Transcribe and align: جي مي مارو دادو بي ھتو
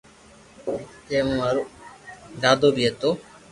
جي 1.07 1.17
مي 1.25 1.33
مارو 1.39 1.63
دادو 2.41 2.69
بي 2.75 2.83
ھتو 2.91 3.09